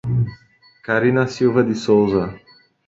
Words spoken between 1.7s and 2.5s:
Souza